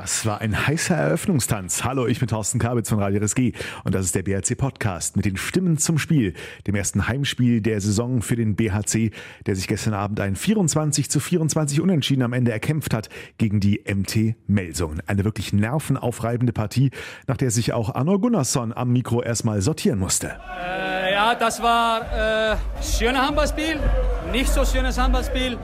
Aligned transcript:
Das 0.00 0.24
war 0.24 0.40
ein 0.40 0.68
heißer 0.68 0.94
Eröffnungstanz. 0.94 1.82
Hallo, 1.82 2.06
ich 2.06 2.20
bin 2.20 2.28
Thorsten 2.28 2.60
Kabitz 2.60 2.88
von 2.88 3.00
Radio 3.00 3.20
RSG 3.20 3.50
und 3.82 3.96
das 3.96 4.04
ist 4.04 4.14
der 4.14 4.22
BHC 4.22 4.54
Podcast 4.54 5.16
mit 5.16 5.24
den 5.24 5.36
Stimmen 5.36 5.76
zum 5.76 5.98
Spiel, 5.98 6.34
dem 6.68 6.76
ersten 6.76 7.08
Heimspiel 7.08 7.60
der 7.60 7.80
Saison 7.80 8.22
für 8.22 8.36
den 8.36 8.54
BHC, 8.54 9.10
der 9.46 9.56
sich 9.56 9.66
gestern 9.66 9.94
Abend 9.94 10.20
ein 10.20 10.36
24 10.36 11.10
zu 11.10 11.18
24 11.18 11.80
Unentschieden 11.80 12.22
am 12.22 12.32
Ende 12.32 12.52
erkämpft 12.52 12.94
hat 12.94 13.08
gegen 13.38 13.58
die 13.58 13.82
MT 13.92 14.36
Melsungen. 14.46 15.02
Eine 15.08 15.24
wirklich 15.24 15.52
nervenaufreibende 15.52 16.52
Partie, 16.52 16.92
nach 17.26 17.36
der 17.36 17.50
sich 17.50 17.72
auch 17.72 17.92
Arno 17.92 18.20
Gunnarsson 18.20 18.72
am 18.72 18.92
Mikro 18.92 19.20
erstmal 19.20 19.62
sortieren 19.62 19.98
musste. 19.98 20.36
Äh, 20.64 21.12
ja, 21.12 21.34
das 21.34 21.60
war 21.60 22.52
äh, 22.52 22.56
schönes 22.80 23.20
Handballspiel, 23.20 23.80
nicht 24.30 24.48
so 24.48 24.64
schönes 24.64 24.96
Handballspiel. 24.96 25.58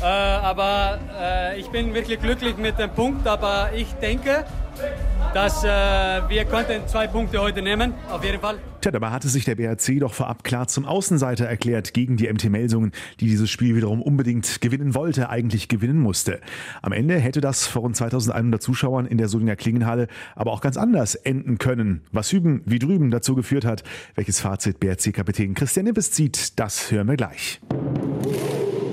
Äh, 0.00 0.04
aber 0.04 0.98
äh, 1.20 1.60
ich 1.60 1.68
bin 1.70 1.94
wirklich 1.94 2.20
glücklich 2.20 2.56
mit 2.56 2.78
dem 2.78 2.90
Punkt. 2.90 3.26
Aber 3.26 3.70
ich 3.74 3.92
denke, 3.94 4.44
dass 5.32 5.64
äh, 5.64 5.68
wir 5.68 6.44
konnten 6.44 6.86
zwei 6.86 7.06
Punkte 7.06 7.40
heute 7.40 7.62
nehmen, 7.62 7.94
auf 8.10 8.24
jeden 8.24 8.40
Fall. 8.40 8.58
Tja, 8.80 8.92
dabei 8.92 9.10
hatte 9.10 9.28
sich 9.28 9.44
der 9.44 9.54
BRC 9.54 9.98
doch 10.00 10.12
vorab 10.12 10.44
klar 10.44 10.68
zum 10.68 10.84
Außenseiter 10.84 11.46
erklärt 11.46 11.94
gegen 11.94 12.16
die 12.16 12.30
MT 12.32 12.50
Melsungen, 12.50 12.92
die 13.18 13.26
dieses 13.26 13.50
Spiel 13.50 13.74
wiederum 13.74 14.02
unbedingt 14.02 14.60
gewinnen 14.60 14.94
wollte, 14.94 15.30
eigentlich 15.30 15.68
gewinnen 15.68 15.98
musste. 15.98 16.40
Am 16.82 16.92
Ende 16.92 17.18
hätte 17.18 17.40
das 17.40 17.66
vor 17.66 17.82
rund 17.82 17.96
2100 17.96 18.62
Zuschauern 18.62 19.06
in 19.06 19.18
der 19.18 19.28
Solinger 19.28 19.56
Klingenhalle 19.56 20.06
aber 20.36 20.52
auch 20.52 20.60
ganz 20.60 20.76
anders 20.76 21.14
enden 21.14 21.58
können. 21.58 22.02
Was 22.12 22.30
hüben 22.30 22.62
wie 22.66 22.78
drüben 22.78 23.10
dazu 23.10 23.34
geführt 23.34 23.64
hat, 23.64 23.82
welches 24.14 24.40
Fazit 24.40 24.78
BRC-Kapitän 24.80 25.54
Christian 25.54 25.86
Nippes 25.86 26.12
zieht, 26.12 26.58
das 26.58 26.90
hören 26.90 27.08
wir 27.08 27.16
gleich. 27.16 27.60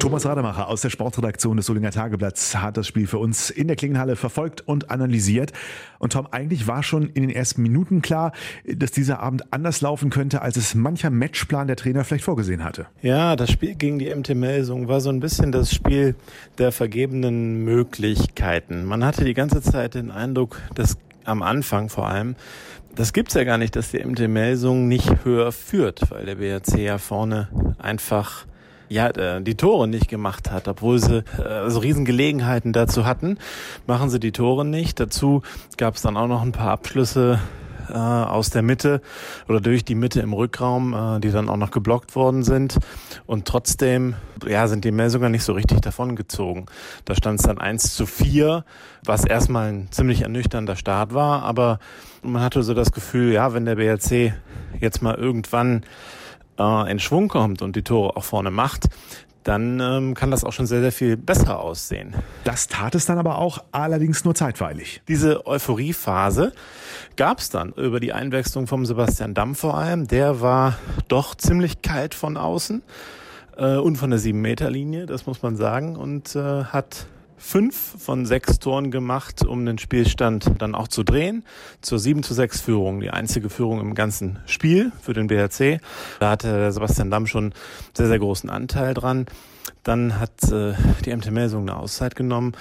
Thomas 0.01 0.25
Rademacher 0.25 0.67
aus 0.67 0.81
der 0.81 0.89
Sportredaktion 0.89 1.57
des 1.57 1.67
Solinger 1.67 1.91
Tageblatts 1.91 2.57
hat 2.57 2.75
das 2.75 2.87
Spiel 2.87 3.05
für 3.05 3.19
uns 3.19 3.51
in 3.51 3.67
der 3.67 3.75
Klingenhalle 3.75 4.15
verfolgt 4.15 4.67
und 4.67 4.89
analysiert. 4.89 5.53
Und 5.99 6.13
Tom, 6.13 6.27
eigentlich 6.31 6.65
war 6.65 6.81
schon 6.81 7.07
in 7.09 7.21
den 7.21 7.29
ersten 7.29 7.61
Minuten 7.61 8.01
klar, 8.01 8.31
dass 8.65 8.89
dieser 8.89 9.19
Abend 9.19 9.53
anders 9.53 9.79
laufen 9.81 10.09
könnte, 10.09 10.41
als 10.41 10.57
es 10.57 10.73
mancher 10.73 11.11
Matchplan 11.11 11.67
der 11.67 11.75
Trainer 11.75 12.03
vielleicht 12.03 12.23
vorgesehen 12.23 12.63
hatte. 12.63 12.87
Ja, 13.03 13.35
das 13.35 13.51
Spiel 13.51 13.75
gegen 13.75 13.99
die 13.99 14.09
MT 14.09 14.29
Melsung 14.29 14.87
war 14.87 15.01
so 15.01 15.11
ein 15.11 15.19
bisschen 15.19 15.51
das 15.51 15.71
Spiel 15.71 16.15
der 16.57 16.71
vergebenen 16.71 17.63
Möglichkeiten. 17.63 18.85
Man 18.85 19.05
hatte 19.05 19.23
die 19.23 19.35
ganze 19.35 19.61
Zeit 19.61 19.93
den 19.93 20.09
Eindruck, 20.09 20.59
dass 20.73 20.97
am 21.25 21.43
Anfang 21.43 21.89
vor 21.89 22.07
allem, 22.07 22.35
das 22.95 23.13
gibt's 23.13 23.35
ja 23.35 23.43
gar 23.43 23.59
nicht, 23.59 23.75
dass 23.75 23.91
die 23.91 24.03
MT 24.03 24.27
Melsung 24.27 24.87
nicht 24.87 25.23
höher 25.25 25.51
führt, 25.51 26.09
weil 26.09 26.25
der 26.25 26.37
BRC 26.37 26.79
ja 26.79 26.97
vorne 26.97 27.49
einfach 27.77 28.47
ja, 28.91 29.07
äh, 29.07 29.41
die 29.41 29.55
Tore 29.55 29.87
nicht 29.87 30.09
gemacht 30.09 30.51
hat, 30.51 30.67
obwohl 30.67 30.99
sie 30.99 31.23
äh, 31.37 31.69
so 31.69 31.79
Riesengelegenheiten 31.79 32.73
dazu 32.73 33.05
hatten, 33.05 33.37
machen 33.87 34.09
sie 34.09 34.19
die 34.19 34.33
Tore 34.33 34.65
nicht. 34.65 34.99
Dazu 34.99 35.41
gab 35.77 35.95
es 35.95 36.01
dann 36.01 36.17
auch 36.17 36.27
noch 36.27 36.41
ein 36.41 36.51
paar 36.51 36.71
Abschlüsse 36.71 37.39
äh, 37.89 37.93
aus 37.93 38.49
der 38.49 38.63
Mitte 38.63 39.01
oder 39.47 39.61
durch 39.61 39.85
die 39.85 39.95
Mitte 39.95 40.19
im 40.19 40.33
Rückraum, 40.33 40.93
äh, 40.93 41.19
die 41.21 41.31
dann 41.31 41.47
auch 41.47 41.55
noch 41.55 41.71
geblockt 41.71 42.15
worden 42.15 42.43
sind. 42.43 42.79
Und 43.25 43.47
trotzdem, 43.47 44.15
ja, 44.45 44.67
sind 44.67 44.83
die 44.83 44.91
Melsungen 44.91 45.31
nicht 45.31 45.45
so 45.45 45.53
richtig 45.53 45.79
davongezogen. 45.79 46.65
Da 47.05 47.15
stand 47.15 47.39
es 47.39 47.45
dann 47.45 47.59
eins 47.59 47.95
zu 47.95 48.05
vier, 48.05 48.65
was 49.05 49.23
erstmal 49.23 49.69
ein 49.69 49.87
ziemlich 49.91 50.23
ernüchternder 50.23 50.75
Start 50.75 51.13
war, 51.13 51.43
aber 51.43 51.79
man 52.23 52.41
hatte 52.41 52.61
so 52.61 52.73
das 52.73 52.91
Gefühl, 52.91 53.31
ja, 53.31 53.53
wenn 53.53 53.63
der 53.63 53.75
BRC 53.75 54.33
jetzt 54.81 55.01
mal 55.01 55.15
irgendwann 55.15 55.83
äh, 56.57 56.91
in 56.91 56.99
Schwung 56.99 57.27
kommt 57.27 57.61
und 57.61 57.75
die 57.75 57.83
Tore 57.83 58.15
auch 58.17 58.23
vorne 58.23 58.51
macht, 58.51 58.89
dann 59.43 59.79
ähm, 59.79 60.13
kann 60.13 60.31
das 60.31 60.43
auch 60.43 60.53
schon 60.53 60.67
sehr, 60.67 60.81
sehr 60.81 60.91
viel 60.91 61.17
besser 61.17 61.59
aussehen. 61.59 62.13
Das 62.43 62.67
tat 62.67 62.95
es 62.95 63.05
dann 63.05 63.17
aber 63.17 63.39
auch, 63.39 63.63
allerdings 63.71 64.23
nur 64.23 64.35
zeitweilig. 64.35 65.01
Diese 65.07 65.47
Euphoriephase 65.47 66.53
gab 67.15 67.39
es 67.39 67.49
dann 67.49 67.73
über 67.73 67.99
die 67.99 68.13
Einwechslung 68.13 68.67
vom 68.67 68.85
Sebastian 68.85 69.33
Damm 69.33 69.55
vor 69.55 69.77
allem. 69.77 70.07
Der 70.07 70.41
war 70.41 70.77
doch 71.07 71.35
ziemlich 71.35 71.81
kalt 71.81 72.13
von 72.13 72.37
außen 72.37 72.83
äh, 73.57 73.77
und 73.77 73.95
von 73.97 74.11
der 74.11 74.19
7-Meter-Linie, 74.19 75.07
das 75.07 75.25
muss 75.25 75.41
man 75.41 75.55
sagen, 75.55 75.95
und 75.95 76.35
äh, 76.35 76.65
hat 76.65 77.07
fünf 77.41 77.75
von 77.97 78.25
sechs 78.25 78.59
Toren 78.59 78.91
gemacht, 78.91 79.45
um 79.45 79.65
den 79.65 79.77
Spielstand 79.77 80.45
dann 80.59 80.75
auch 80.75 80.87
zu 80.87 81.03
drehen. 81.03 81.43
Zur 81.81 81.99
7 81.99 82.23
zu 82.23 82.33
6 82.33 82.61
Führung, 82.61 83.01
die 83.01 83.09
einzige 83.09 83.49
Führung 83.49 83.81
im 83.81 83.95
ganzen 83.95 84.39
Spiel 84.45 84.91
für 85.01 85.13
den 85.13 85.27
BRC. 85.27 85.81
Da 86.19 86.29
hatte 86.29 86.71
Sebastian 86.71 87.09
Damm 87.09 87.27
schon 87.27 87.53
sehr, 87.93 88.07
sehr 88.07 88.19
großen 88.19 88.49
Anteil 88.49 88.93
dran. 88.93 89.25
Dann 89.83 90.19
hat 90.19 90.51
äh, 90.51 90.73
die 91.03 91.15
MT 91.15 91.31
Melsung 91.31 91.63
eine 91.63 91.77
Auszeit 91.77 92.15
genommen 92.15 92.53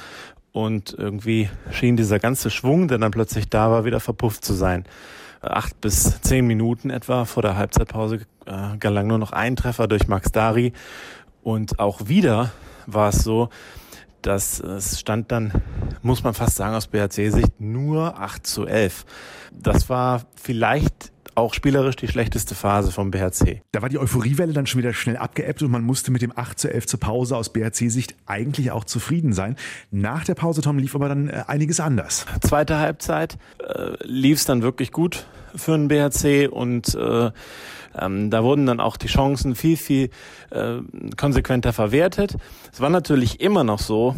und 0.53 0.95
irgendwie 0.99 1.51
schien 1.71 1.97
dieser 1.97 2.19
ganze 2.19 2.51
Schwung, 2.51 2.89
der 2.89 2.99
dann 2.99 3.11
plötzlich 3.11 3.49
da 3.49 3.71
war, 3.71 3.85
wieder 3.85 4.01
verpufft 4.01 4.45
zu 4.45 4.55
sein. 4.55 4.85
Acht 5.43 5.81
bis 5.81 6.21
zehn 6.23 6.47
Minuten 6.47 6.91
etwa 6.91 7.27
vor 7.27 7.43
der 7.43 7.57
Halbzeitpause 7.57 8.21
äh, 8.47 8.77
gelang 8.79 9.07
nur 9.07 9.19
noch 9.19 9.33
ein 9.33 9.57
Treffer 9.57 9.89
durch 9.89 10.09
Max 10.09 10.33
Dari. 10.33 10.73
Und 11.43 11.79
auch 11.79 12.09
wieder 12.09 12.51
war 12.87 13.11
es 13.11 13.23
so, 13.23 13.51
das 14.23 14.61
es 14.61 15.01
stand 15.01 15.33
dann, 15.33 15.53
muss 16.03 16.23
man 16.23 16.35
fast 16.35 16.57
sagen, 16.57 16.75
aus 16.75 16.87
BHC-Sicht 16.89 17.61
nur 17.61 18.19
8 18.19 18.47
zu 18.47 18.67
11. 18.67 19.05
Das 19.53 19.89
war 19.89 20.23
vielleicht 20.37 21.13
auch 21.41 21.55
spielerisch 21.55 21.97
die 21.97 22.09
schlechteste 22.09 22.55
Phase 22.55 22.93
vom 22.93 23.11
BHC. 23.11 23.62
Da 23.73 23.83
war 23.83 23.89
die 23.89 23.99
Euphoriewelle 23.99 24.53
dann 24.53 24.67
schon 24.67 24.78
wieder 24.78 24.93
schnell 24.93 25.17
abgeebbt 25.17 25.62
und 25.62 25.71
man 25.71 25.83
musste 25.83 26.11
mit 26.11 26.23
dem 26.23 26.37
8 26.37 26.59
zu 26.59 26.73
11 26.73 26.87
zur 26.87 27.01
Pause 27.01 27.37
aus 27.37 27.53
BHC-Sicht 27.53 28.15
eigentlich 28.27 28.71
auch 28.71 28.84
zufrieden 28.84 29.33
sein. 29.33 29.56
Nach 29.91 30.25
der 30.25 30.34
Pause, 30.34 30.61
Tom, 30.61 30.78
lief 30.78 30.95
aber 30.95 31.09
dann 31.09 31.28
äh, 31.28 31.45
einiges 31.47 31.81
anders. 31.81 32.27
Zweite 32.43 32.78
Halbzeit 32.78 33.39
äh, 33.59 33.95
lief 34.03 34.39
es 34.39 34.45
dann 34.45 34.62
wirklich 34.62 34.93
gut 34.93 35.27
für 35.55 35.73
den 35.73 35.89
BHC 35.89 36.49
und 36.49 36.95
äh, 36.95 37.31
ähm, 37.99 38.31
da 38.31 38.45
wurden 38.45 38.67
dann 38.67 38.81
auch 38.81 38.97
die 38.97 39.09
Chancen 39.09 39.55
viel, 39.55 39.77
viel 39.77 40.11
äh, 40.51 40.78
konsequenter 41.17 41.72
verwertet. 41.72 42.37
Es 42.72 42.81
war 42.81 42.91
natürlich 42.91 43.41
immer 43.41 43.65
noch 43.65 43.81
so, 43.81 44.15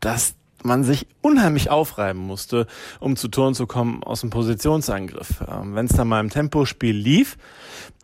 dass 0.00 0.34
man 0.62 0.84
sich 0.84 1.06
unheimlich 1.20 1.70
aufreiben 1.70 2.20
musste, 2.20 2.66
um 3.00 3.16
zu 3.16 3.28
Toren 3.28 3.54
zu 3.54 3.66
kommen 3.66 4.02
aus 4.02 4.20
dem 4.20 4.30
Positionsangriff. 4.30 5.44
Ähm, 5.48 5.74
Wenn 5.74 5.86
es 5.86 5.92
dann 5.92 6.08
mal 6.08 6.20
im 6.20 6.30
Tempospiel 6.30 6.96
lief, 6.96 7.36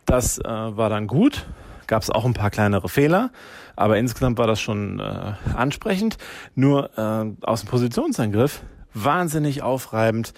das 0.05 0.39
äh, 0.39 0.43
war 0.43 0.89
dann 0.89 1.07
gut. 1.07 1.45
Gab 1.87 2.01
es 2.01 2.09
auch 2.09 2.25
ein 2.25 2.33
paar 2.33 2.49
kleinere 2.49 2.89
Fehler, 2.89 3.31
aber 3.75 3.97
insgesamt 3.97 4.39
war 4.39 4.47
das 4.47 4.59
schon 4.59 4.99
äh, 4.99 5.33
ansprechend. 5.55 6.17
Nur 6.55 6.89
äh, 6.97 7.45
aus 7.45 7.61
dem 7.61 7.69
Positionsangriff 7.69 8.63
wahnsinnig 8.93 9.61
aufreibend 9.61 10.33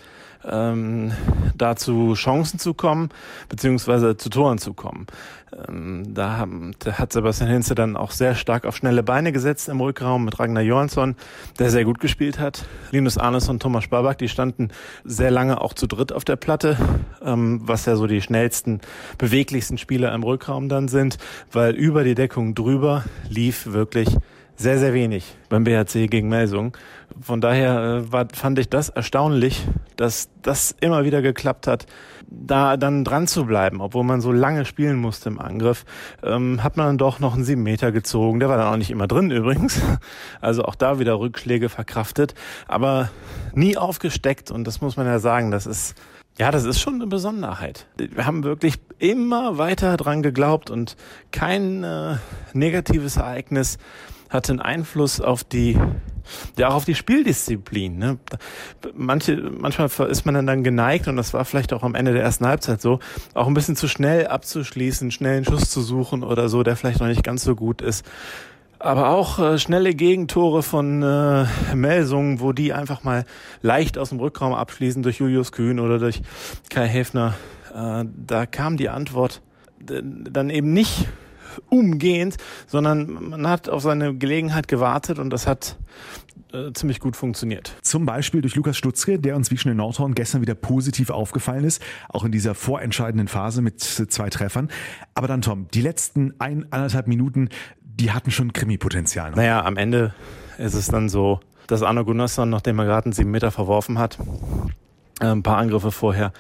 ähm, 0.45 1.11
dazu 1.55 2.13
Chancen 2.15 2.59
zu 2.59 2.73
kommen, 2.73 3.09
beziehungsweise 3.49 4.17
zu 4.17 4.29
Toren 4.29 4.57
zu 4.57 4.73
kommen. 4.73 5.07
Ähm, 5.67 6.13
da, 6.13 6.37
haben, 6.37 6.73
da 6.79 6.93
hat 6.93 7.13
Sebastian 7.13 7.49
Hinze 7.49 7.73
dann 7.73 7.95
auch 7.95 8.11
sehr 8.11 8.35
stark 8.35 8.65
auf 8.65 8.75
schnelle 8.75 9.03
Beine 9.03 9.31
gesetzt 9.31 9.69
im 9.69 9.79
Rückraum 9.79 10.25
mit 10.25 10.39
Ragnar 10.39 10.63
Johansson, 10.63 11.15
der 11.57 11.69
sehr 11.69 11.85
gut 11.85 11.99
gespielt 11.99 12.39
hat. 12.39 12.65
Linus 12.91 13.17
Arnes 13.17 13.47
und 13.47 13.61
Thomas 13.61 13.83
Sparbach, 13.83 14.15
die 14.15 14.29
standen 14.29 14.69
sehr 15.03 15.31
lange 15.31 15.61
auch 15.61 15.73
zu 15.73 15.87
dritt 15.87 16.11
auf 16.11 16.25
der 16.25 16.35
Platte, 16.35 16.77
ähm, 17.23 17.61
was 17.63 17.85
ja 17.85 17.95
so 17.95 18.07
die 18.07 18.21
schnellsten, 18.21 18.81
beweglichsten 19.17 19.77
Spieler 19.77 20.13
im 20.13 20.23
Rückraum 20.23 20.69
dann 20.69 20.87
sind, 20.87 21.17
weil 21.51 21.75
über 21.75 22.03
die 22.03 22.15
Deckung 22.15 22.55
drüber 22.55 23.05
lief 23.29 23.67
wirklich 23.67 24.17
sehr, 24.57 24.79
sehr 24.79 24.94
wenig 24.94 25.35
beim 25.50 25.63
BHC 25.63 26.07
gegen 26.07 26.29
Melsung. 26.29 26.75
Von 27.22 27.41
daher 27.41 27.79
äh, 27.79 28.12
war, 28.12 28.28
fand 28.34 28.57
ich 28.59 28.69
das 28.69 28.90
erstaunlich, 28.90 29.63
dass 29.95 30.29
das 30.41 30.75
immer 30.81 31.06
wieder 31.06 31.22
geklappt 31.22 31.68
hat, 31.68 31.85
da 32.29 32.75
dann 32.75 33.03
dran 33.03 33.28
zu 33.28 33.45
bleiben, 33.45 33.81
obwohl 33.81 34.03
man 34.03 34.19
so 34.19 34.31
lange 34.31 34.66
spielen 34.66 34.98
musste 34.98 35.30
im 35.30 35.39
Angriff, 35.39 35.86
ähm, 36.24 36.63
hat 36.63 36.75
man 36.75 36.88
dann 36.88 36.98
doch 36.98 37.19
noch 37.19 37.36
einen 37.36 37.45
sieben 37.45 37.63
Meter 37.63 37.92
gezogen. 37.92 38.39
Der 38.39 38.50
war 38.50 38.57
dann 38.57 38.74
auch 38.74 38.77
nicht 38.77 38.89
immer 38.92 39.07
drin 39.07 39.31
übrigens. 39.31 39.80
Also 40.42 40.63
auch 40.63 40.75
da 40.75 41.00
wieder 41.00 41.19
Rückschläge 41.19 41.69
verkraftet, 41.69 42.33
aber 42.68 43.10
nie 43.53 43.77
aufgesteckt 43.77 44.51
und 44.51 44.65
das 44.65 44.81
muss 44.81 44.98
man 44.98 45.06
ja 45.06 45.19
sagen, 45.19 45.51
das 45.51 45.65
ist 45.65 45.95
ja, 46.39 46.51
das 46.51 46.65
ist 46.65 46.80
schon 46.80 46.95
eine 46.95 47.07
Besonderheit. 47.07 47.88
Wir 47.98 48.25
haben 48.25 48.44
wirklich 48.44 48.75
immer 49.00 49.57
weiter 49.57 49.98
dran 49.98 50.21
geglaubt 50.21 50.69
und 50.69 50.95
kein 51.31 51.83
äh, 51.83 52.18
negatives 52.53 53.18
Ereignis 53.18 53.80
hatte 54.29 54.51
einen 54.51 54.62
Einfluss 54.62 55.21
auf 55.21 55.44
die, 55.44 55.77
ja 56.57 56.69
auch 56.69 56.75
auf 56.75 56.85
die 56.85 56.95
Spieldisziplin. 56.95 57.97
Ne? 57.97 58.18
Manche, 58.94 59.38
manchmal 59.38 59.89
ist 60.09 60.25
man 60.25 60.45
dann, 60.45 60.63
geneigt, 60.63 61.07
und 61.07 61.15
das 61.18 61.33
war 61.33 61.45
vielleicht 61.45 61.74
auch 61.74 61.83
am 61.83 61.95
Ende 61.95 62.13
der 62.13 62.24
ersten 62.24 62.45
Halbzeit 62.45 62.81
so, 62.81 63.00
auch 63.33 63.47
ein 63.47 63.53
bisschen 63.53 63.75
zu 63.75 63.88
schnell 63.88 64.27
abzuschließen, 64.27 65.12
schnell 65.12 65.38
einen 65.38 65.45
Schuss 65.45 65.69
zu 65.69 65.81
suchen 65.81 66.24
oder 66.24 66.50
so, 66.50 66.63
der 66.63 66.75
vielleicht 66.75 67.00
noch 67.00 67.07
nicht 67.07 67.24
ganz 67.24 67.44
so 67.44 67.56
gut 67.56 67.81
ist. 67.81 68.06
Aber 68.79 69.09
auch 69.09 69.39
äh, 69.39 69.57
schnelle 69.57 69.95
Gegentore 69.95 70.62
von 70.62 71.01
äh, 71.01 71.45
Melsungen, 71.74 72.39
wo 72.39 72.51
die 72.51 72.74
einfach 72.74 73.03
mal 73.03 73.25
leicht 73.63 73.97
aus 73.97 74.09
dem 74.09 74.19
Rückraum 74.19 74.53
abschließen 74.53 75.01
durch 75.01 75.18
Julius 75.18 75.51
Kühn 75.51 75.79
oder 75.79 75.97
durch 75.97 76.21
Kai 76.69 76.88
Häfner. 76.88 77.33
Äh, 77.74 78.06
da 78.15 78.45
kam 78.45 78.77
die 78.77 78.89
Antwort 78.89 79.41
dann 79.79 80.50
eben 80.50 80.74
nicht 80.74 81.07
umgehend, 81.69 82.38
sondern 82.68 83.30
man 83.30 83.48
hat 83.48 83.69
auf 83.69 83.81
seine 83.81 84.15
Gelegenheit 84.15 84.68
gewartet 84.68 85.19
und 85.19 85.30
das 85.31 85.48
hat 85.48 85.77
äh, 86.54 86.71
ziemlich 86.74 87.00
gut 87.00 87.15
funktioniert. 87.15 87.75
Zum 87.81 88.06
Beispiel 88.06 88.42
durch 88.42 88.56
Lukas 88.56 88.77
Stutzke, 88.77 89.19
der 89.19 89.36
uns 89.36 89.51
wie 89.51 89.57
schon 89.57 89.71
in 89.71 89.77
Nordhorn 89.77 90.15
gestern 90.15 90.42
wieder 90.42 90.56
positiv 90.56 91.09
aufgefallen 91.09 91.63
ist, 91.63 91.81
auch 92.09 92.24
in 92.24 92.31
dieser 92.31 92.56
vorentscheidenden 92.56 93.27
Phase 93.27 93.62
mit 93.62 93.81
zwei 93.81 94.30
Treffern. 94.30 94.69
Aber 95.13 95.27
dann 95.27 95.42
Tom, 95.42 95.68
die 95.74 95.81
letzten 95.81 96.33
ein, 96.39 96.71
anderthalb 96.71 97.07
Minuten, 97.07 97.50
die 97.81 98.12
hatten 98.12 98.31
schon 98.31 98.53
Krimi-Potenzial. 98.53 99.31
Naja, 99.31 99.63
am 99.65 99.75
Ende 99.75 100.13
ist 100.57 100.74
es 100.74 100.88
dann 100.88 101.10
so, 101.10 101.39
dass 101.68 101.83
Arno 101.83 102.06
Gunnarsson, 102.06 102.50
nachdem 102.50 102.80
er 102.80 102.86
gerade 102.86 103.06
einen 103.06 103.13
sieben 103.13 103.31
Meter 103.31 103.51
verworfen 103.51 104.00
hat, 104.00 104.18
äh, 105.19 105.25
ein 105.25 105.44
paar 105.44 105.57
Angriffe 105.57 105.92
vorher, 105.92 106.31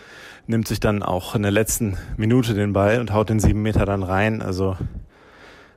nimmt 0.45 0.67
sich 0.67 0.79
dann 0.79 1.03
auch 1.03 1.35
in 1.35 1.41
der 1.41 1.51
letzten 1.51 1.97
Minute 2.15 2.53
den 2.53 2.73
Ball 2.73 2.99
und 2.99 3.11
haut 3.11 3.29
den 3.29 3.39
sieben 3.39 3.61
Meter 3.61 3.85
dann 3.85 4.03
rein. 4.03 4.41
Also 4.41 4.71
äh, 4.71 4.96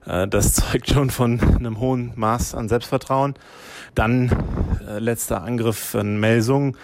das 0.04 0.54
zeugt 0.54 0.90
schon 0.90 1.10
von 1.10 1.40
einem 1.40 1.78
hohen 1.78 2.12
Maß 2.16 2.54
an 2.54 2.68
Selbstvertrauen. 2.68 3.34
Dann 3.94 4.30
äh, 4.86 4.98
letzter 4.98 5.42
Angriff 5.42 5.94
in 5.94 6.20
Melsung 6.20 6.76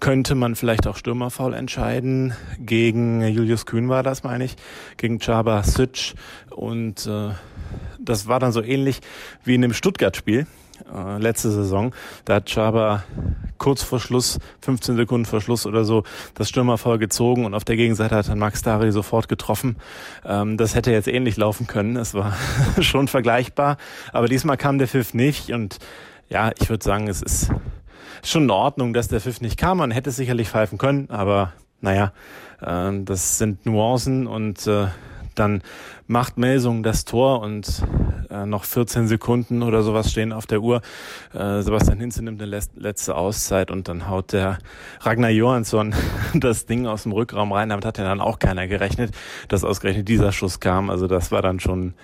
könnte 0.00 0.34
man 0.34 0.56
vielleicht 0.56 0.86
auch 0.86 0.96
Stürmerfaul 0.96 1.54
entscheiden. 1.54 2.34
Gegen 2.58 3.22
Julius 3.22 3.66
Kühn 3.66 3.88
war 3.88 4.02
das, 4.02 4.22
meine 4.24 4.44
ich, 4.44 4.56
gegen 4.96 5.20
Chaba 5.20 5.62
Sütsch. 5.62 6.14
Und 6.50 7.06
äh, 7.06 7.30
das 7.98 8.26
war 8.26 8.40
dann 8.40 8.52
so 8.52 8.62
ähnlich 8.62 9.00
wie 9.44 9.54
in 9.54 9.62
dem 9.62 9.72
Stuttgart-Spiel 9.72 10.46
äh, 10.94 11.18
letzte 11.18 11.50
Saison. 11.50 11.94
Da 12.24 12.36
hat 12.36 12.50
Chaba 12.50 13.04
kurz 13.58 13.82
vor 13.82 14.00
Schluss, 14.00 14.38
15 14.60 14.96
Sekunden 14.96 15.24
vor 15.24 15.40
Schluss 15.40 15.66
oder 15.66 15.84
so, 15.84 16.04
das 16.34 16.48
Stürmerfall 16.48 16.98
gezogen 16.98 17.44
und 17.44 17.54
auf 17.54 17.64
der 17.64 17.76
Gegenseite 17.76 18.16
hat 18.16 18.28
dann 18.28 18.38
Max 18.38 18.62
Dari 18.62 18.92
sofort 18.92 19.28
getroffen. 19.28 19.76
Ähm, 20.24 20.56
das 20.56 20.74
hätte 20.74 20.90
jetzt 20.90 21.08
ähnlich 21.08 21.36
laufen 21.36 21.66
können. 21.66 21.96
Es 21.96 22.14
war 22.14 22.36
schon 22.80 23.08
vergleichbar. 23.08 23.76
Aber 24.12 24.28
diesmal 24.28 24.56
kam 24.56 24.78
der 24.78 24.88
Pfiff 24.88 25.14
nicht 25.14 25.50
und 25.50 25.78
ja, 26.28 26.50
ich 26.58 26.70
würde 26.70 26.82
sagen, 26.82 27.08
es 27.08 27.22
ist 27.22 27.50
schon 28.24 28.44
in 28.44 28.50
Ordnung, 28.50 28.92
dass 28.92 29.08
der 29.08 29.20
Pfiff 29.20 29.40
nicht 29.40 29.56
kam. 29.56 29.78
Man 29.78 29.90
hätte 29.90 30.10
sicherlich 30.10 30.48
pfeifen 30.48 30.78
können, 30.78 31.10
aber 31.10 31.52
naja, 31.80 32.12
äh, 32.60 32.90
das 33.04 33.38
sind 33.38 33.66
Nuancen 33.66 34.26
und 34.26 34.66
äh, 34.66 34.86
dann 35.34 35.62
macht 36.06 36.36
Melsung 36.36 36.82
das 36.82 37.04
Tor 37.04 37.40
und 37.40 37.82
äh, 38.32 38.46
noch 38.46 38.64
14 38.64 39.06
Sekunden 39.08 39.62
oder 39.62 39.82
sowas 39.82 40.10
stehen 40.10 40.32
auf 40.32 40.46
der 40.46 40.60
Uhr. 40.60 40.80
Äh, 41.34 41.62
Sebastian 41.62 41.98
Hinze 41.98 42.24
nimmt 42.24 42.42
eine 42.42 42.60
letzte 42.74 43.14
Auszeit 43.14 43.70
und 43.70 43.88
dann 43.88 44.08
haut 44.08 44.32
der 44.32 44.58
Ragnar 45.00 45.30
Johansson 45.30 45.94
das 46.34 46.66
Ding 46.66 46.86
aus 46.86 47.04
dem 47.04 47.12
Rückraum 47.12 47.52
rein. 47.52 47.68
Damit 47.68 47.84
hat 47.84 47.98
ja 47.98 48.04
dann 48.04 48.20
auch 48.20 48.38
keiner 48.38 48.66
gerechnet, 48.66 49.14
dass 49.48 49.64
ausgerechnet 49.64 50.08
dieser 50.08 50.32
Schuss 50.32 50.60
kam. 50.60 50.90
Also 50.90 51.06
das 51.06 51.30
war 51.30 51.42
dann 51.42 51.60
schon 51.60 51.94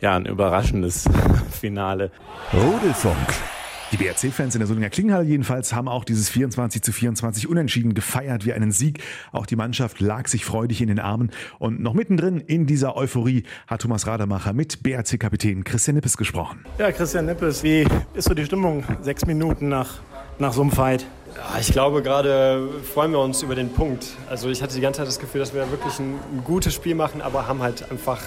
ja 0.00 0.14
ein 0.14 0.26
überraschendes 0.26 1.08
Finale. 1.50 2.10
Rudelfunk. 2.52 3.57
Die 3.90 3.96
BRC-Fans 3.96 4.54
in 4.54 4.58
der 4.58 4.66
Solinger 4.66 4.90
Klingenhalle 4.90 5.24
jedenfalls 5.24 5.72
haben 5.72 5.88
auch 5.88 6.04
dieses 6.04 6.28
24 6.28 6.82
zu 6.82 6.92
24 6.92 7.48
unentschieden 7.48 7.94
gefeiert 7.94 8.44
wie 8.44 8.52
einen 8.52 8.70
Sieg. 8.70 9.02
Auch 9.32 9.46
die 9.46 9.56
Mannschaft 9.56 10.00
lag 10.00 10.28
sich 10.28 10.44
freudig 10.44 10.82
in 10.82 10.88
den 10.88 10.98
Armen. 10.98 11.30
Und 11.58 11.80
noch 11.80 11.94
mittendrin 11.94 12.38
in 12.38 12.66
dieser 12.66 12.96
Euphorie 12.98 13.44
hat 13.66 13.80
Thomas 13.80 14.06
Rademacher 14.06 14.52
mit 14.52 14.82
BRC-Kapitän 14.82 15.64
Christian 15.64 15.94
Nippes 15.94 16.18
gesprochen. 16.18 16.66
Ja, 16.78 16.92
Christian 16.92 17.24
Nippes, 17.24 17.62
wie 17.62 17.86
ist 18.12 18.28
so 18.28 18.34
die 18.34 18.44
Stimmung 18.44 18.84
sechs 19.00 19.24
Minuten 19.24 19.70
nach, 19.70 20.00
nach 20.38 20.52
so 20.52 20.60
einem 20.60 20.70
Fight? 20.70 21.06
Ja, 21.34 21.58
ich 21.58 21.72
glaube, 21.72 22.02
gerade 22.02 22.68
freuen 22.92 23.12
wir 23.12 23.20
uns 23.20 23.42
über 23.42 23.54
den 23.54 23.70
Punkt. 23.70 24.08
Also 24.28 24.50
ich 24.50 24.62
hatte 24.62 24.74
die 24.74 24.82
ganze 24.82 24.98
Zeit 24.98 25.08
das 25.08 25.18
Gefühl, 25.18 25.40
dass 25.40 25.54
wir 25.54 25.70
wirklich 25.70 25.98
ein, 25.98 26.16
ein 26.34 26.44
gutes 26.44 26.74
Spiel 26.74 26.94
machen, 26.94 27.22
aber 27.22 27.48
haben 27.48 27.62
halt 27.62 27.90
einfach 27.90 28.20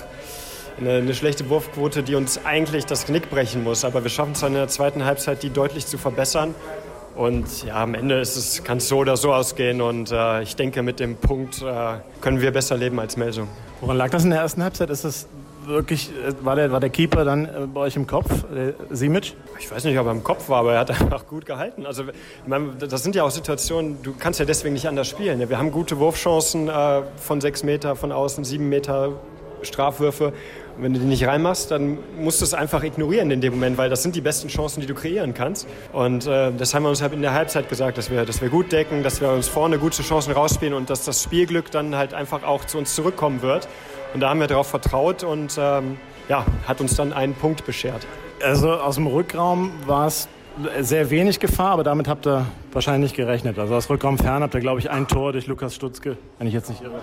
eine, 0.79 0.93
eine, 0.93 1.13
schlechte 1.13 1.49
Wurfquote, 1.49 2.03
die 2.03 2.15
uns 2.15 2.45
eigentlich 2.45 2.85
das 2.85 3.05
Knick 3.05 3.29
brechen 3.29 3.63
muss. 3.63 3.85
Aber 3.85 4.03
wir 4.03 4.09
schaffen 4.09 4.33
es 4.33 4.43
in 4.43 4.53
der 4.53 4.67
zweiten 4.67 5.05
Halbzeit, 5.05 5.43
die 5.43 5.49
deutlich 5.49 5.85
zu 5.85 5.97
verbessern. 5.97 6.55
Und 7.15 7.63
ja, 7.65 7.83
am 7.83 7.93
Ende 7.93 8.19
ist 8.19 8.37
es, 8.37 8.63
kann 8.63 8.77
es 8.77 8.87
so 8.87 8.99
oder 8.99 9.17
so 9.17 9.33
ausgehen. 9.33 9.81
Und 9.81 10.11
äh, 10.11 10.41
ich 10.43 10.55
denke, 10.55 10.81
mit 10.81 10.99
dem 10.99 11.17
Punkt 11.17 11.61
äh, 11.61 11.97
können 12.21 12.41
wir 12.41 12.51
besser 12.51 12.77
leben 12.77 12.99
als 12.99 13.17
Melsung. 13.17 13.47
Woran 13.81 13.97
lag 13.97 14.09
das 14.09 14.23
in 14.23 14.29
der 14.29 14.39
ersten 14.39 14.63
Halbzeit? 14.63 14.89
Ist 14.89 15.03
es 15.03 15.27
wirklich, 15.65 16.09
äh, 16.09 16.33
war 16.43 16.55
der, 16.55 16.71
war 16.71 16.79
der 16.79 16.89
Keeper 16.89 17.25
dann 17.25 17.45
äh, 17.45 17.67
bei 17.71 17.81
euch 17.81 17.95
im 17.95 18.07
Kopf, 18.07 18.29
der 18.53 18.73
Simic? 18.89 19.33
Ich 19.59 19.69
weiß 19.69 19.83
nicht, 19.83 19.97
ob 19.99 20.05
er 20.05 20.11
im 20.11 20.23
Kopf 20.23 20.49
war, 20.49 20.59
aber 20.59 20.73
er 20.73 20.79
hat 20.79 20.89
einfach 21.01 21.27
gut 21.27 21.45
gehalten. 21.45 21.85
Also, 21.85 22.03
meine, 22.45 22.73
das 22.75 23.03
sind 23.03 23.15
ja 23.15 23.23
auch 23.23 23.31
Situationen, 23.31 24.01
du 24.01 24.13
kannst 24.17 24.39
ja 24.39 24.45
deswegen 24.45 24.73
nicht 24.73 24.87
anders 24.87 25.07
spielen. 25.07 25.47
Wir 25.47 25.57
haben 25.57 25.71
gute 25.71 25.99
Wurfchancen 25.99 26.69
äh, 26.69 27.01
von 27.17 27.41
sechs 27.41 27.63
Meter 27.63 27.95
von 27.95 28.11
außen, 28.11 28.43
sieben 28.43 28.69
Meter 28.69 29.13
Strafwürfe. 29.63 30.33
Und 30.77 30.83
wenn 30.83 30.93
du 30.93 30.99
die 30.99 31.05
nicht 31.05 31.25
reinmachst, 31.25 31.71
dann 31.71 31.97
musst 32.17 32.41
du 32.41 32.45
es 32.45 32.53
einfach 32.53 32.83
ignorieren 32.83 33.31
in 33.31 33.41
dem 33.41 33.53
Moment, 33.53 33.77
weil 33.77 33.89
das 33.89 34.03
sind 34.03 34.15
die 34.15 34.21
besten 34.21 34.47
Chancen, 34.47 34.81
die 34.81 34.87
du 34.87 34.93
kreieren 34.93 35.33
kannst. 35.33 35.67
Und 35.91 36.27
äh, 36.27 36.51
das 36.51 36.73
haben 36.73 36.83
wir 36.83 36.89
uns 36.89 37.01
halt 37.01 37.13
in 37.13 37.21
der 37.21 37.33
Halbzeit 37.33 37.69
gesagt, 37.69 37.97
dass 37.97 38.09
wir, 38.09 38.25
dass 38.25 38.41
wir 38.41 38.49
gut 38.49 38.71
decken, 38.71 39.03
dass 39.03 39.21
wir 39.21 39.31
uns 39.31 39.47
vorne 39.47 39.77
gute 39.77 40.01
Chancen 40.01 40.31
rausspielen 40.31 40.73
und 40.73 40.89
dass 40.89 41.05
das 41.05 41.23
Spielglück 41.23 41.71
dann 41.71 41.95
halt 41.95 42.13
einfach 42.13 42.43
auch 42.43 42.65
zu 42.65 42.77
uns 42.77 42.95
zurückkommen 42.95 43.41
wird. 43.41 43.67
Und 44.13 44.19
da 44.21 44.29
haben 44.29 44.39
wir 44.39 44.47
darauf 44.47 44.67
vertraut 44.67 45.23
und 45.23 45.57
ähm, 45.57 45.97
ja, 46.27 46.45
hat 46.67 46.81
uns 46.81 46.95
dann 46.95 47.13
einen 47.13 47.33
Punkt 47.33 47.65
beschert. 47.65 48.05
Also 48.43 48.71
aus 48.71 48.95
dem 48.95 49.07
Rückraum 49.07 49.71
war 49.85 50.07
es 50.07 50.27
sehr 50.81 51.09
wenig 51.09 51.39
Gefahr, 51.39 51.71
aber 51.71 51.83
damit 51.83 52.07
habt 52.07 52.27
ihr 52.27 52.45
wahrscheinlich 52.71 53.13
gerechnet. 53.13 53.57
Also 53.57 53.75
aus 53.75 53.89
Rückraum 53.89 54.17
fern 54.17 54.43
habt 54.43 54.53
ihr, 54.53 54.59
glaube 54.59 54.79
ich, 54.79 54.89
ein 54.89 55.07
Tor 55.07 55.31
durch 55.31 55.47
Lukas 55.47 55.75
Stutzke, 55.75 56.17
wenn 56.37 56.47
ich 56.47 56.53
jetzt 56.53 56.69
nicht 56.69 56.81
irre. 56.81 56.99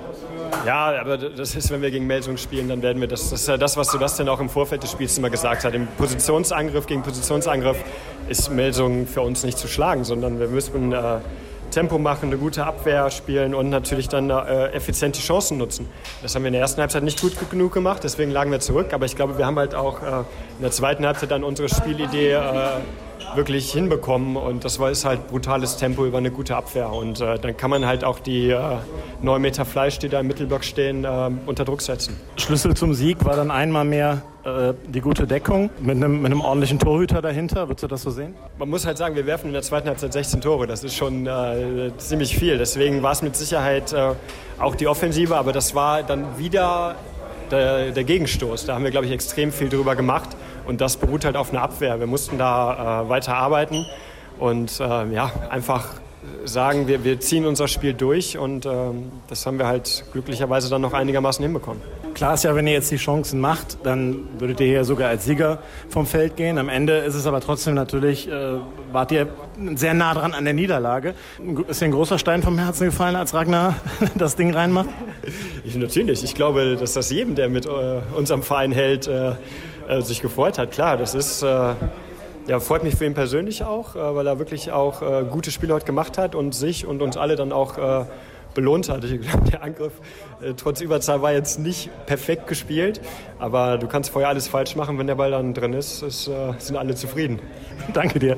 Ja, 0.67 1.01
aber 1.01 1.17
das 1.17 1.55
ist, 1.55 1.71
wenn 1.71 1.83
wir 1.83 1.91
gegen 1.91 2.07
Melsung 2.07 2.37
spielen, 2.37 2.69
dann 2.69 2.83
werden 2.83 3.01
wir 3.01 3.09
das. 3.09 3.31
Das 3.31 3.41
ist 3.41 3.49
ja 3.49 3.57
das, 3.57 3.77
was 3.77 3.91
Sebastian 3.91 4.29
auch 4.29 4.41
im 4.41 4.49
Vorfeld 4.49 4.83
des 4.83 4.93
Spiels 4.93 5.17
immer 5.19 5.31
gesagt 5.31 5.65
hat. 5.65 5.75
Im 5.75 5.87
Positionsangriff 5.87 6.87
gegen 6.87 7.03
Positionsangriff 7.03 7.79
ist 8.29 8.51
Melsung 8.51 9.07
für 9.07 9.23
uns 9.23 9.45
nicht 9.45 9.59
zu 9.59 9.69
schlagen, 9.69 10.05
sondern 10.05 10.39
wir 10.39 10.49
müssen 10.49 10.93
äh, 10.93 11.19
Tempo 11.71 11.99
machen, 11.99 12.27
eine 12.27 12.39
gute 12.39 12.65
Abwehr 12.65 13.11
spielen 13.11 13.55
und 13.55 13.71
natürlich 13.71 14.09
dann 14.09 14.31
äh, 14.31 14.69
effizient 14.69 15.17
die 15.17 15.23
Chancen 15.23 15.59
nutzen. 15.59 15.89
Das 16.23 16.35
haben 16.35 16.43
wir 16.43 16.49
in 16.49 16.55
der 16.55 16.63
ersten 16.63 16.81
Halbzeit 16.81 17.03
nicht 17.03 17.21
gut 17.21 17.33
genug 17.51 17.73
gemacht, 17.73 18.05
deswegen 18.05 18.31
lagen 18.31 18.51
wir 18.51 18.61
zurück. 18.61 18.93
Aber 18.93 19.07
ich 19.07 19.17
glaube, 19.17 19.39
wir 19.39 19.47
haben 19.47 19.59
halt 19.59 19.75
auch 19.75 20.03
äh, 20.03 20.21
in 20.57 20.63
der 20.63 20.71
zweiten 20.71 21.07
Halbzeit 21.07 21.31
dann 21.31 21.45
unsere 21.45 21.69
Spielidee 21.69 22.33
äh, 22.33 22.41
wirklich 23.35 23.73
hinbekommen. 23.73 24.37
Und 24.37 24.65
das 24.65 24.79
war 24.79 24.91
ist 24.91 25.05
halt 25.05 25.29
brutales 25.29 25.77
Tempo 25.77 26.07
über 26.07 26.19
eine 26.19 26.31
gute 26.31 26.57
Abwehr. 26.57 26.91
Und 26.91 27.21
äh, 27.21 27.39
dann 27.39 27.57
kann 27.57 27.71
man 27.71 27.87
halt 27.87 28.05
auch 28.05 28.19
die 28.19 28.51
äh, 28.51 28.77
9 29.23 29.41
Meter 29.41 29.65
Fleisch, 29.65 29.99
die 29.99 30.09
da 30.09 30.21
im 30.21 30.27
Mittelblock 30.27 30.65
stehen, 30.65 31.05
äh, 31.05 31.31
unter 31.47 31.65
Druck 31.65 31.83
setzen. 31.83 32.19
Schlüssel 32.37 32.75
zum 32.75 32.95
Sieg 32.95 33.25
war 33.25 33.37
dann 33.37 33.51
einmal 33.51 33.85
mehr 33.85 34.23
äh, 34.49 34.75
die 34.87 35.01
gute 35.01 35.27
Deckung 35.27 35.71
mit 35.81 35.97
einem, 35.97 36.23
mit 36.23 36.33
einem 36.33 36.41
ordentlichen 36.41 36.79
Torhüter 36.79 37.23
dahinter. 37.23 37.69
Würdest 37.69 37.83
du 37.83 37.89
das 37.89 38.03
so 38.03 38.11
sehen? 38.11 38.35
Man 38.59 38.69
muss 38.69 38.87
halt 38.87 38.99
sagen, 38.99 39.15
wir 39.15 39.27
werfen 39.27 39.49
in 39.49 39.53
der 39.53 39.63
zweiten 39.63 39.89
Halbzeit 39.89 40.13
16 40.13 40.41
Tore. 40.41 40.67
Das 40.67 40.85
ist 40.85 40.95
schon 40.95 41.27
äh, 41.27 41.91
ziemlich 41.99 42.37
viel. 42.37 42.59
Deswegen 42.59 43.03
war 43.03 43.13
es 43.13 43.23
mit 43.23 43.37
Sicherheit 43.37 43.93
äh, 43.93 44.13
auch 44.59 44.75
die 44.75 44.87
Offensive, 44.87 45.37
aber 45.37 45.53
das 45.53 45.75
war 45.75 46.03
dann 46.03 46.39
wieder 46.39 46.97
der, 47.51 47.91
der 47.91 48.05
Gegenstoß. 48.05 48.67
Da 48.67 48.75
haben 48.75 48.85
wir, 48.85 48.91
glaube 48.91 49.07
ich, 49.07 49.13
extrem 49.13 49.53
viel 49.53 49.69
drüber 49.69 49.97
gemacht. 49.97 50.31
Und 50.67 50.81
das 50.81 50.97
beruht 50.97 51.25
halt 51.25 51.37
auf 51.37 51.51
einer 51.51 51.63
Abwehr. 51.63 51.99
Wir 52.01 52.07
mussten 52.07 52.39
da 52.39 53.05
äh, 53.05 53.09
weiter 53.09 53.37
arbeiten 53.37 53.87
und 54.39 54.81
äh, 54.81 54.85
ja, 55.13 55.33
einfach 55.51 55.87
sagen, 56.45 56.89
wir, 56.89 57.05
wir 57.05 57.21
ziehen 57.21 57.47
unser 57.47 57.69
Spiel 57.69 57.95
durch 57.95 58.39
und 58.39 58.67
äh, 58.67 58.71
das 59.29 59.47
haben 59.47 59.59
wir 59.59 59.67
halt 59.67 60.05
glücklicherweise 60.13 60.69
dann 60.71 60.83
noch 60.83 60.93
einigermaßen 60.93 61.43
hinbekommen. 61.43 61.83
Klar 62.19 62.35
ist 62.35 62.43
ja, 62.43 62.53
wenn 62.57 62.67
ihr 62.67 62.73
jetzt 62.73 62.91
die 62.91 62.97
Chancen 62.97 63.39
macht, 63.39 63.79
dann 63.87 64.27
würdet 64.41 64.59
ihr 64.59 64.67
hier 64.67 64.85
sogar 64.85 65.09
als 65.09 65.25
Sieger 65.25 65.61
vom 65.89 66.05
Feld 66.05 66.35
gehen. 66.35 66.59
Am 66.59 66.69
Ende 66.69 66.97
ist 66.97 67.15
es 67.15 67.29
aber 67.29 67.41
trotzdem 67.41 67.75
natürlich, 67.75 68.29
äh, 68.29 68.55
wart 68.91 69.13
ihr 69.13 69.29
sehr 69.77 69.95
nah 69.95 70.15
dran 70.15 70.35
an 70.35 70.43
der 70.43 70.53
Niederlage. 70.53 71.15
Ist 71.69 71.81
dir 71.81 71.85
ein 71.85 71.93
großer 71.93 72.19
Stein 72.19 72.43
vom 72.43 72.59
Herzen 72.59 72.87
gefallen, 72.87 73.15
als 73.15 73.35
Ragnar 73.35 73.77
das 74.17 74.35
Ding 74.35 74.53
reinmacht? 74.53 74.89
Ich, 75.63 75.77
natürlich. 75.77 76.25
Ich 76.25 76.35
glaube, 76.35 76.75
dass 76.75 76.95
das 76.95 77.09
jedem, 77.09 77.37
der 77.37 77.49
mit 77.49 77.67
äh, 77.67 78.01
unserem 78.17 78.43
Verein 78.43 78.73
hält, 78.73 79.07
äh, 79.07 79.35
äh, 79.89 80.03
sich 80.03 80.21
gefreut 80.21 80.59
hat. 80.59 80.73
Klar, 80.73 80.97
das 80.97 81.15
ist, 81.15 81.45
äh, 81.45 81.47
ja, 81.47 82.59
freut 82.59 82.83
mich 82.83 82.97
für 82.97 83.05
ihn 83.05 83.15
persönlich 83.15 83.63
auch, 83.63 83.95
äh, 83.95 84.17
weil 84.17 84.27
er 84.27 84.41
wirklich 84.41 84.73
auch 84.73 85.03
gute 85.31 85.53
Spiele 85.53 85.73
heute 85.73 85.87
gemacht 85.87 86.19
hat 86.19 86.35
und 86.35 86.53
sich 86.53 86.85
und 86.85 87.01
uns 87.01 87.17
alle 87.17 87.37
dann 87.37 87.53
auch 87.53 87.79
belohnt 88.55 88.89
hat. 88.89 89.05
Ich 89.05 89.21
glaube, 89.21 89.51
der 89.51 89.63
Angriff 89.63 89.93
äh, 90.43 90.55
trotz 90.57 90.81
Überzahl 90.81 91.23
war 91.23 91.33
jetzt 91.33 91.59
nicht 91.59 91.91
perfekt 92.07 92.47
gespielt, 92.47 93.01
aber 93.39 93.79
du 93.79 93.87
kannst 93.87 94.11
vorher 94.11 94.29
alles 94.29 94.49
falsch 94.49 94.77
machen, 94.77 94.99
wenn 94.99 95.07
der 95.07 95.15
Ball 95.17 95.31
dann 95.31 95.55
drin 95.55 95.73
ist, 95.73 96.03
ist 96.03 96.31
sind 96.59 96.77
alle 96.77 96.95
zufrieden. 96.95 97.39
Danke 97.93 98.19
dir. 98.19 98.37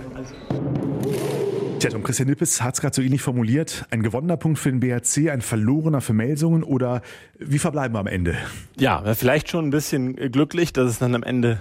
Tja, 1.81 1.89
Tom 1.89 2.03
Christian 2.03 2.29
Nippes 2.29 2.61
hat 2.61 2.75
es 2.75 2.83
gerade 2.83 2.95
so 2.95 3.01
ähnlich 3.01 3.23
formuliert. 3.23 3.87
Ein 3.91 4.03
gewonnener 4.03 4.37
Punkt 4.37 4.59
für 4.59 4.71
den 4.71 4.81
BRC, 4.81 5.31
ein 5.31 5.41
verlorener 5.41 6.03
für 6.03 6.13
Melsungen 6.13 6.63
oder 6.63 7.01
wie 7.39 7.59
verbleiben 7.59 7.95
wir 7.95 8.01
am 8.01 8.07
Ende? 8.07 8.37
Ja, 8.79 9.15
vielleicht 9.15 9.49
schon 9.49 9.69
ein 9.69 9.71
bisschen 9.71 10.15
glücklich, 10.31 10.75
dass 10.75 10.91
es 10.91 10.99
dann 10.99 11.15
am 11.15 11.23
Ende 11.23 11.59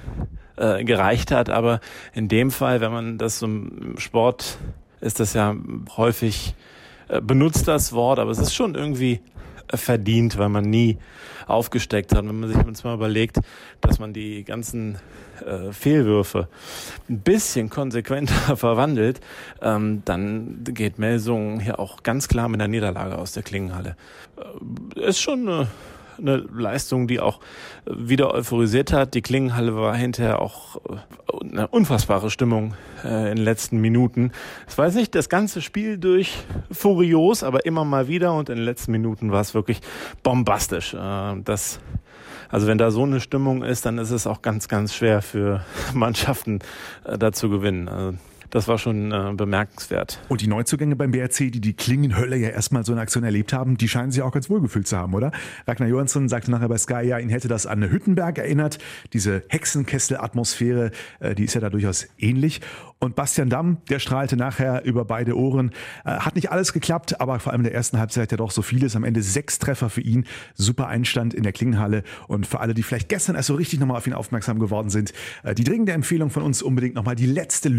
äh, 0.58 0.84
gereicht 0.84 1.32
hat, 1.32 1.50
aber 1.50 1.80
in 2.14 2.28
dem 2.28 2.52
Fall, 2.52 2.82
wenn 2.82 2.92
man 2.92 3.18
das 3.18 3.40
so 3.40 3.46
im 3.46 3.96
Sport 3.98 4.58
ist 5.00 5.22
das 5.22 5.34
ja 5.34 5.56
häufig 5.96 6.50
äh, 6.50 6.79
benutzt 7.22 7.68
das 7.68 7.94
Wort, 7.94 8.20
aber 8.20 8.32
es 8.32 8.40
ist 8.40 8.54
schon 8.54 8.76
irgendwie 8.76 9.22
verdient, 9.74 10.38
weil 10.38 10.50
man 10.50 10.66
nie 10.66 10.98
aufgesteckt 11.48 12.14
hat. 12.16 12.26
Wenn 12.28 12.40
man 12.40 12.50
sich 12.50 12.58
jetzt 12.58 12.84
mal 12.84 12.94
überlegt, 12.94 13.40
dass 13.82 14.00
man 14.00 14.14
die 14.14 14.44
ganzen 14.44 14.98
äh, 15.46 15.72
Fehlwürfe 15.72 16.48
ein 17.10 17.20
bisschen 17.20 17.70
konsequenter 17.70 18.56
verwandelt, 18.58 19.20
ähm, 19.62 20.02
dann 20.06 20.64
geht 20.64 21.00
Melsungen 21.00 21.60
hier 21.60 21.80
auch 21.80 22.04
ganz 22.04 22.28
klar 22.28 22.50
mit 22.50 22.60
der 22.60 22.68
Niederlage 22.68 23.18
aus 23.18 23.34
der 23.34 23.44
Klingenhalle. 23.44 23.96
Äh, 24.96 25.08
ist 25.08 25.20
schon 25.20 25.48
eine 25.48 25.68
eine 26.20 26.38
Leistung, 26.38 27.08
die 27.08 27.20
auch 27.20 27.40
wieder 27.86 28.34
euphorisiert 28.34 28.94
hat. 28.94 29.14
Die 29.14 29.22
Klingenhalle 29.22 29.76
war 29.76 29.96
hinterher 29.96 30.42
auch 30.42 30.78
äh, 30.78 31.50
eine 31.52 31.68
unfassbare 31.68 32.30
Stimmung 32.30 32.74
äh, 33.04 33.32
in 33.32 33.38
den 33.38 33.46
letzten 33.46 33.80
Minuten. 33.80 34.32
War 34.76 34.86
jetzt 34.86 34.96
nicht 34.96 35.16
das 35.16 35.30
ganze 35.30 35.62
Spiel 35.62 35.98
durch 35.98 36.38
furios, 36.72 37.44
aber 37.44 37.66
immer 37.66 37.84
mal 37.84 38.08
wieder 38.08 38.34
und 38.34 38.50
in 38.50 38.56
den 38.56 38.66
letzten 38.66 38.92
Minuten 38.92 39.32
war 39.32 39.42
es 39.42 39.54
wirklich 39.54 39.82
bombastisch. 40.24 40.94
Äh, 40.94 41.42
das 41.44 41.80
also 42.52 42.66
wenn 42.66 42.80
da 42.80 42.90
so 42.90 43.04
eine 43.04 43.20
Stimmung 43.20 43.62
ist, 43.62 43.86
dann 43.86 44.00
ist 44.00 44.10
es 44.10 44.26
auch 44.26 44.42
ganz, 44.42 44.68
ganz 44.68 44.96
schwer 44.96 45.22
für 45.22 45.64
Mannschaften 45.94 46.60
da 47.04 47.32
zu 47.32 47.50
gewinnen. 47.50 47.88
Also 47.88 48.18
das 48.50 48.68
war 48.68 48.78
schon 48.78 49.12
äh, 49.12 49.34
bemerkenswert. 49.36 50.20
Und 50.28 50.42
die 50.42 50.48
Neuzugänge 50.48 50.96
beim 50.96 51.12
BRC, 51.12 51.52
die 51.52 51.62
die 51.62 51.74
Klingenhölle 51.74 52.38
ja 52.38 52.50
erstmal 52.50 52.86
so 52.86 52.94
in 52.94 53.00
Aktion 53.00 53.24
erlebt 53.24 53.54
haben, 53.54 53.78
die 53.78 53.88
scheinen 53.88 54.12
sich 54.12 54.22
auch 54.22 54.32
ganz 54.32 54.50
wohl 54.50 54.62
gefühlt 54.62 54.88
zu 54.88 54.98
haben, 54.98 55.14
oder? 55.14 55.32
Ragnar 55.68 55.90
Johansson 55.90 56.30
sagte 56.30 56.52
nachher 56.52 56.70
bei 56.70 56.78
Sky, 56.78 57.02
ja, 57.04 57.20
ihn 57.20 57.30
hätte 57.30 57.48
das 57.48 57.66
an 57.66 57.84
Hüttenberg 57.84 58.38
erinnert. 58.38 58.80
Diese 59.14 59.44
Hexenkessel-Atmosphäre, 59.50 60.92
äh, 61.20 61.36
die 61.36 61.44
ist 61.44 61.54
ja 61.54 61.62
da 61.62 61.70
durchaus 61.70 62.08
ähnlich. 62.18 62.62
Und 63.02 63.16
Bastian 63.16 63.50
Damm, 63.50 63.78
der 63.90 64.00
strahlte 64.00 64.36
nachher 64.36 64.84
über 64.84 65.06
beide 65.06 65.38
Ohren. 65.38 65.72
Äh, 66.04 66.12
hat 66.12 66.36
nicht 66.36 66.52
alles 66.52 66.74
geklappt, 66.74 67.22
aber 67.22 67.40
vor 67.40 67.54
allem 67.54 67.62
in 67.62 67.66
der 67.66 67.74
ersten 67.74 67.98
Halbzeit 67.98 68.32
ja 68.32 68.38
doch 68.38 68.52
so 68.52 68.62
vieles. 68.62 68.96
Am 68.98 69.06
Ende 69.06 69.22
sechs 69.22 69.58
Treffer 69.58 69.90
für 69.90 70.02
ihn. 70.02 70.26
Super 70.54 70.88
Einstand 70.88 71.34
in 71.34 71.44
der 71.44 71.54
Klingenhalle. 71.54 72.04
Und 72.28 72.46
für 72.46 72.60
alle, 72.60 72.74
die 72.74 72.84
vielleicht 72.84 73.08
gestern 73.08 73.38
erst 73.38 73.48
so 73.48 73.56
richtig 73.56 73.80
nochmal 73.80 73.98
auf 73.98 74.08
ihn 74.08 74.14
aufmerksam 74.14 74.60
geworden 74.60 74.90
sind, 74.90 75.14
äh, 75.44 75.56
die 75.56 75.64
dringende 75.64 75.94
Empfehlung 75.94 76.30
von 76.30 76.44
uns 76.44 76.62
unbedingt 76.62 76.96
nochmal 76.96 77.16
die 77.16 77.26
letzte 77.26 77.70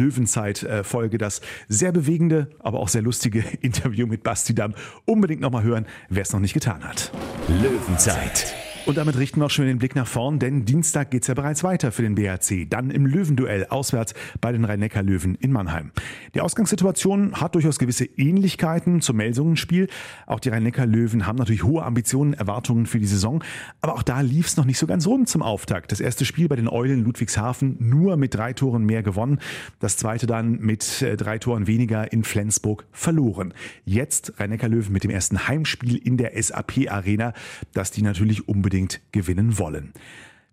Löwenzeit-Folge. 0.63 1.19
Das 1.19 1.41
sehr 1.69 1.93
bewegende, 1.93 2.49
aber 2.59 2.81
auch 2.81 2.89
sehr 2.89 3.03
lustige 3.03 3.41
Interview 3.61 4.07
mit 4.07 4.23
Basti 4.23 4.55
Damm. 4.55 4.75
Unbedingt 5.05 5.41
nochmal 5.41 5.63
hören, 5.63 5.87
wer 6.09 6.23
es 6.23 6.33
noch 6.33 6.41
nicht 6.41 6.55
getan 6.55 6.85
hat. 6.85 7.13
Löwenzeit 7.49 8.55
und 8.87 8.97
damit 8.97 9.19
richten 9.19 9.41
wir 9.41 9.47
auch 9.47 9.51
schon 9.51 9.67
den 9.67 9.79
Blick 9.79 9.95
nach 9.95 10.07
vorn, 10.07 10.39
denn 10.39 10.65
Dienstag 10.65 11.11
geht 11.11 11.23
es 11.23 11.29
ja 11.29 11.35
bereits 11.35 11.63
weiter 11.63 11.93
für 11.93 12.03
den 12.03 12.15
BHC. 12.15 12.67
Dann 12.67 12.91
im 12.91 13.07
Löwenduell 13.07 13.67
auswärts 13.67 14.15
bei 14.41 14.53
den 14.53 14.65
Rhein-Neckar-Löwen 14.65 15.35
in 15.35 15.53
Mannheim. 15.53 15.93
Die 16.35 16.41
Ausgangssituation 16.41 17.35
hat 17.35 17.55
durchaus 17.55 17.79
gewisse 17.79 18.05
Ähnlichkeiten 18.05 19.03
zum 19.03 19.19
Melsungenspiel. 19.19 19.89
Auch 20.27 20.41
die 20.41 20.49
Rhein-Neckar-Löwen 20.49 21.27
haben 21.27 21.37
natürlich 21.37 21.63
hohe 21.63 21.83
Ambitionen, 21.83 22.33
Erwartungen 22.33 22.87
für 22.87 22.99
die 22.99 23.07
Saison. 23.07 23.45
Aber 23.83 23.95
auch 23.95 24.03
da 24.03 24.23
lief 24.23 24.47
es 24.47 24.57
noch 24.57 24.65
nicht 24.65 24.79
so 24.79 24.87
ganz 24.87 25.07
rund 25.07 25.29
zum 25.29 25.43
Auftakt. 25.43 25.93
Das 25.93 26.01
erste 26.01 26.25
Spiel 26.25 26.49
bei 26.49 26.57
den 26.57 26.69
Eulen 26.69 27.05
Ludwigshafen 27.05 27.77
nur 27.81 28.17
mit 28.17 28.35
drei 28.35 28.55
Toren 28.55 28.85
mehr 28.85 29.03
gewonnen. 29.03 29.41
Das 29.79 29.99
zweite 29.99 30.27
dann 30.27 30.59
mit 30.59 31.03
äh, 31.03 31.17
drei 31.17 31.39
Toren 31.39 31.67
weniger 31.67 32.13
in 32.13 32.25
Flensburg 32.25 32.87
verloren. 32.93 33.53
Jetzt 33.85 34.41
Rhein-Neckar-Löwen 34.41 34.93
mit 34.93 35.05
dem 35.05 35.11
ersten 35.11 35.49
Heimspiel 35.49 35.97
in 35.97 36.17
der 36.17 36.41
SAP-Arena, 36.43 37.35
das 37.75 37.91
die 37.91 38.03
natürlich 38.03 38.49
unbedingt 38.49 38.70
unbedingt 38.71 39.01
gewinnen 39.11 39.59
wollen. 39.59 39.93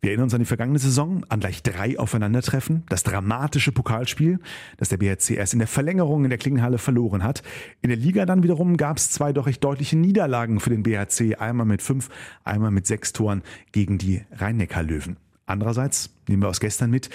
Wir 0.01 0.09
erinnern 0.09 0.25
uns 0.25 0.33
an 0.33 0.39
die 0.39 0.45
vergangene 0.45 0.79
Saison, 0.79 1.23
an 1.29 1.39
gleich 1.39 1.61
drei 1.61 1.99
Aufeinandertreffen, 1.99 2.83
das 2.89 3.03
dramatische 3.03 3.71
Pokalspiel, 3.71 4.39
das 4.77 4.89
der 4.89 4.97
BRC 4.97 5.31
erst 5.31 5.53
in 5.53 5.59
der 5.59 5.67
Verlängerung 5.67 6.23
in 6.23 6.29
der 6.29 6.39
Klingenhalle 6.39 6.79
verloren 6.79 7.23
hat. 7.23 7.43
In 7.81 7.89
der 7.89 7.97
Liga 7.97 8.25
dann 8.25 8.41
wiederum 8.41 8.77
gab 8.77 8.97
es 8.97 9.11
zwei 9.11 9.33
doch 9.33 9.45
recht 9.45 9.63
deutliche 9.63 9.97
Niederlagen 9.97 10.59
für 10.59 10.71
den 10.71 10.81
BRC, 10.81 11.39
einmal 11.39 11.67
mit 11.67 11.83
fünf, 11.83 12.09
einmal 12.43 12.71
mit 12.71 12.87
sechs 12.87 13.13
Toren 13.13 13.43
gegen 13.71 13.99
die 13.99 14.23
Rhein-Neckar-Löwen. 14.31 15.17
Andererseits 15.45 16.09
nehmen 16.27 16.41
wir 16.41 16.49
aus 16.49 16.59
gestern 16.59 16.89
mit, 16.89 17.11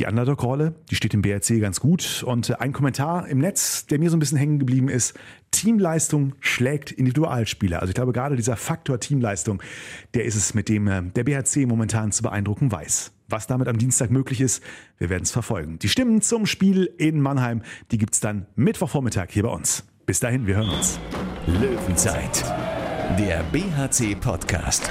die 0.00 0.06
Underdog-Rolle, 0.06 0.74
die 0.90 0.96
steht 0.96 1.14
im 1.14 1.22
BRC 1.22 1.60
ganz 1.60 1.78
gut. 1.78 2.24
Und 2.26 2.50
äh, 2.50 2.54
ein 2.54 2.72
Kommentar 2.72 3.28
im 3.28 3.38
Netz, 3.38 3.86
der 3.86 3.98
mir 3.98 4.10
so 4.10 4.16
ein 4.16 4.20
bisschen 4.20 4.38
hängen 4.38 4.58
geblieben 4.58 4.88
ist, 4.88 5.14
Teamleistung 5.50 6.34
schlägt 6.40 6.90
Individualspieler. 6.90 7.80
Also 7.80 7.90
ich 7.90 7.94
glaube, 7.94 8.12
gerade 8.12 8.36
dieser 8.36 8.56
Faktor 8.56 8.98
Teamleistung, 8.98 9.62
der 10.14 10.24
ist 10.24 10.34
es, 10.34 10.54
mit 10.54 10.68
dem 10.68 10.88
äh, 10.88 11.02
der 11.02 11.24
BRC 11.24 11.66
momentan 11.66 12.12
zu 12.12 12.22
beeindrucken 12.22 12.72
weiß. 12.72 13.12
Was 13.28 13.46
damit 13.46 13.68
am 13.68 13.78
Dienstag 13.78 14.10
möglich 14.10 14.40
ist, 14.40 14.62
wir 14.98 15.10
werden 15.10 15.22
es 15.22 15.30
verfolgen. 15.30 15.78
Die 15.78 15.88
Stimmen 15.88 16.20
zum 16.20 16.46
Spiel 16.46 16.90
in 16.98 17.20
Mannheim, 17.20 17.62
die 17.92 17.98
gibt 17.98 18.14
es 18.14 18.20
dann 18.20 18.46
Mittwochvormittag 18.56 19.28
hier 19.30 19.44
bei 19.44 19.50
uns. 19.50 19.84
Bis 20.06 20.18
dahin, 20.18 20.46
wir 20.46 20.56
hören 20.56 20.70
uns. 20.70 20.98
Löwenzeit, 21.46 22.44
der 23.18 23.44
BHC-Podcast. 23.52 24.90